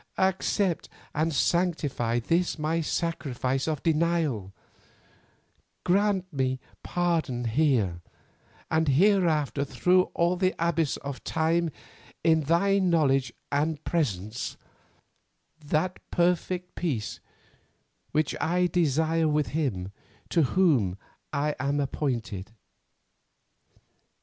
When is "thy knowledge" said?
12.41-13.31